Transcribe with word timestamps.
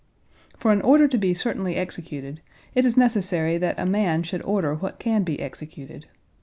For 0.57 0.71
an 0.71 0.81
order 0.81 1.07
to 1.07 1.15
be 1.15 1.35
certainly 1.35 1.75
executed, 1.75 2.41
it 2.73 2.85
is 2.85 2.97
necessary 2.97 3.59
that 3.59 3.77
a 3.77 3.85
man 3.85 4.23
should 4.23 4.41
order 4.41 4.73
what 4.73 4.97
can 4.97 5.21
be 5.21 5.39
executed. 5.39 6.07